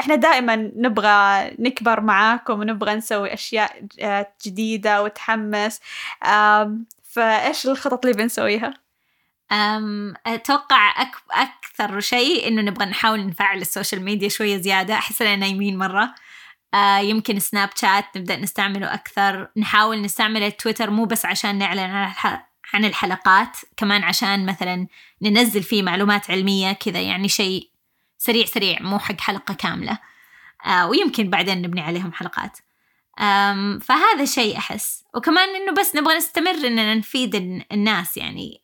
إحنا 0.00 0.14
دائما 0.14 0.56
نبغى 0.76 1.50
نكبر 1.58 2.00
معاكم 2.00 2.60
ونبغى 2.60 2.94
نسوي 2.94 3.34
أشياء 3.34 3.84
جديدة 4.46 5.02
وتحمس. 5.02 5.80
فإيش 7.02 7.66
الخطط 7.66 8.06
اللي 8.06 8.16
بنسويها؟ 8.16 8.74
أتوقع 10.26 11.02
أك... 11.02 11.14
أكثر 11.30 12.00
شيء 12.00 12.48
إنه 12.48 12.62
نبغى 12.62 12.84
نحاول 12.84 13.26
نفعل 13.26 13.60
ال 13.60 13.66
social 13.66 14.04
media 14.04 14.28
شوية 14.28 14.56
زيادة. 14.56 14.94
أحس 14.94 15.22
إننا 15.22 15.36
نايمين 15.36 15.78
مرة. 15.78 16.14
آه 16.74 16.98
يمكن 16.98 17.38
Snapchat 17.38 18.04
نبدأ 18.16 18.36
نستعمله 18.36 18.94
أكثر. 18.94 19.48
نحاول 19.56 20.02
نستعمل 20.02 20.42
التويتر 20.42 20.90
مو 20.90 21.04
بس 21.04 21.26
عشان 21.26 21.58
نعلن 21.58 21.80
عن 21.80 22.04
الح... 22.08 22.46
عن 22.74 22.84
الحلقات 22.84 23.56
كمان 23.76 24.04
عشان 24.04 24.46
مثلا 24.46 24.86
ننزل 25.22 25.62
فيه 25.62 25.82
معلومات 25.82 26.30
علمية 26.30 26.72
كذا 26.72 27.00
يعني 27.00 27.28
شيء 27.28 27.70
سريع 28.18 28.46
سريع 28.46 28.82
مو 28.82 28.98
حق 28.98 29.20
حلقة 29.20 29.54
كاملة. 29.54 29.98
آه 30.66 30.86
ويمكن 30.86 31.30
بعدين 31.30 31.62
نبني 31.62 31.80
عليهم 31.80 32.12
حلقات. 32.12 32.58
فهذا 33.80 34.24
شيء 34.24 34.58
أحس. 34.58 35.04
وكمان 35.14 35.48
إنه 35.48 35.72
بس 35.80 35.96
نبغى 35.96 36.16
نستمر 36.16 36.50
إننا 36.50 36.94
نفيد 36.94 37.34
الن- 37.34 37.62
الناس 37.72 38.16
يعني 38.16 38.60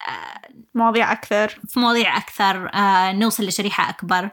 مواضيع 0.75 1.13
أكثر. 1.13 1.49
في 1.69 1.81
مواضيع 1.81 2.17
أكثر 2.17 2.71
نوصل 3.19 3.45
لشريحة 3.45 3.89
أكبر. 3.91 4.31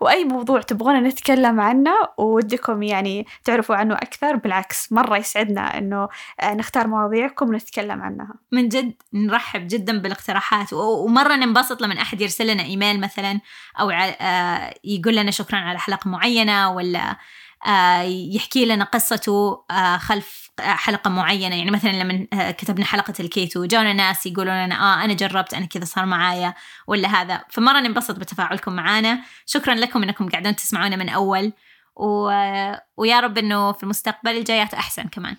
وأي 0.00 0.24
موضوع 0.24 0.60
تبغونا 0.60 1.00
نتكلم 1.00 1.60
عنه 1.60 1.90
ودكم 2.18 2.82
يعني 2.82 3.26
تعرفوا 3.44 3.76
عنه 3.76 3.94
أكثر 3.94 4.36
بالعكس 4.36 4.92
مرة 4.92 5.16
يسعدنا 5.16 5.78
إنه 5.78 6.08
نختار 6.44 6.86
مواضيعكم 6.86 7.48
ونتكلم 7.48 8.02
عنها. 8.02 8.34
من 8.52 8.68
جد 8.68 8.92
نرحب 9.12 9.66
جدا 9.68 9.98
بالاقتراحات. 9.98 10.72
و- 10.72 11.04
ومرة 11.04 11.34
ننبسط 11.36 11.82
لما 11.82 12.02
أحد 12.02 12.20
يرسل 12.20 12.46
لنا 12.46 12.62
إيميل 12.62 13.00
مثلا 13.00 13.40
آه، 13.80 14.74
يقول 14.84 15.16
لنا 15.16 15.30
شكرا 15.30 15.58
على 15.58 15.78
حلقة 15.78 16.10
معينة 16.10 16.70
ولا 16.72 17.16
يحكي 18.34 18.64
لنا 18.64 18.84
قصته 18.84 19.64
آه، 19.70 19.96
خلف 19.96 20.50
آه، 20.60 20.62
حلقة 20.62 21.10
معينة. 21.10 21.56
يعني 21.56 21.70
مثلا 21.70 21.90
لما 21.90 22.26
آه، 22.32 22.50
كتبنا 22.50 22.84
حلقة 22.84 23.14
الكيتو 23.20 23.64
جانا 23.64 23.92
ناس 23.92 24.26
يقولون 24.26 24.64
لنا 24.64 24.74
آه 24.74 25.04
أنا 25.04 25.14
جربت 25.14 25.54
أنا 25.54 25.66
كذا 25.66 25.84
صار 25.84 26.06
معايا 26.06 26.54
ولا 26.86 27.08
هذا. 27.08 27.44
فمرة 27.50 27.80
ننبسط 27.80 28.18
بتفاعلكم 28.18 28.72
معنا 28.72 29.20
شكرا 29.46 29.74
لكم 29.74 30.02
أنكم 30.02 30.28
قاعدين 30.28 30.56
تسمعونا 30.56 30.96
من 30.96 31.08
أول. 31.08 31.52
و... 31.96 32.30
ويا 32.96 33.20
رب 33.20 33.38
أنه 33.38 33.72
في 33.72 33.82
المستقبل 33.82 34.30
الجايات 34.30 34.74
أحسن 34.74 35.08
كمان. 35.08 35.36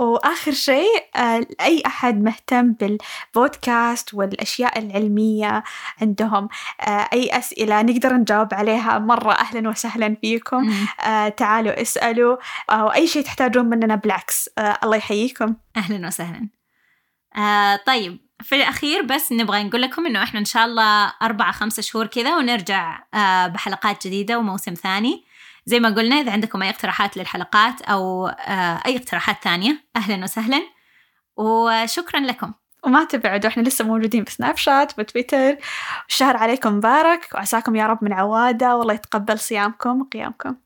وآخر 0.00 0.52
شيء 0.52 1.04
آه، 1.16 1.46
أي 1.60 1.82
أحد 1.86 2.22
مهتم 2.22 2.72
بالبودكاست 2.72 4.14
والأشياء 4.14 4.78
العلمية 4.78 5.64
عندهم 6.00 6.48
آه، 6.80 7.08
أي 7.12 7.38
أسئلة 7.38 7.82
نقدر 7.82 8.12
نجاوب 8.12 8.54
عليها 8.54 8.98
مرة 8.98 9.32
أهلا 9.32 9.68
وسهلا 9.68 10.16
فيكم. 10.20 10.74
آه، 11.00 11.28
تعالوا 11.28 11.82
اسألوا 11.82 12.36
أو 12.70 12.88
أي 12.88 13.06
شيء 13.06 13.22
تحتاجون 13.22 13.64
مننا 13.64 13.94
بالعكس. 13.94 14.50
آه، 14.58 14.78
الله 14.84 14.96
يحييكم. 14.96 15.56
أهلا 15.76 16.06
وسهلا. 16.06 16.48
آه 17.36 17.80
طيب 17.86 18.18
في 18.42 18.56
الأخير 18.56 19.02
بس 19.02 19.32
نبغى 19.32 19.62
نقول 19.62 19.82
لكم 19.82 20.06
إنه 20.06 20.22
إحنا 20.22 20.40
إن 20.40 20.44
شاء 20.44 20.64
الله 20.64 21.12
أربعة 21.22 21.52
خمسة 21.52 21.82
شهور 21.82 22.06
كذا 22.06 22.36
ونرجع 22.36 22.98
آه 23.14 23.46
بحلقات 23.46 24.06
جديدة 24.06 24.38
وموسم 24.38 24.74
ثاني. 24.74 25.24
زي 25.66 25.80
ما 25.80 25.88
قلنا 25.88 26.16
إذا 26.16 26.32
عندكم 26.32 26.62
أي 26.62 26.70
اقتراحات 26.70 27.16
للحلقات 27.16 27.82
أو 27.82 28.26
آه 28.26 28.80
أي 28.86 28.96
اقتراحات 28.96 29.36
ثانية 29.44 29.84
أهلا 29.96 30.24
وسهلا 30.24 30.62
وشكرا 31.36 32.20
لكم. 32.20 32.52
وما 32.84 33.04
تبعدوا 33.04 33.50
إحنا 33.50 33.62
لسه 33.62 33.84
موجودين 33.84 34.24
بسناب 34.24 34.56
شات 34.56 34.98
وتويتر 34.98 35.56
الشهر 36.08 36.36
عليكم 36.36 36.74
مبارك 36.76 37.28
وعساكم 37.34 37.76
يا 37.76 37.86
رب 37.86 38.04
من 38.04 38.12
عوادة 38.12 38.76
والله 38.76 38.94
يتقبل 38.94 39.38
صيامكم 39.38 40.00
وقيامكم. 40.00 40.56